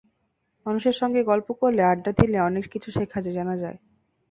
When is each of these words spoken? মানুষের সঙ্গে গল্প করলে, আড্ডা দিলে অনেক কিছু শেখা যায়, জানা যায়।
মানুষের 0.65 0.95
সঙ্গে 1.01 1.21
গল্প 1.23 1.47
করলে, 1.61 1.81
আড্ডা 1.83 2.11
দিলে 2.19 2.37
অনেক 2.39 2.63
কিছু 2.73 2.89
শেখা 2.91 3.19
যায়, 3.21 3.35
জানা 3.35 3.55
যায়। 3.57 3.77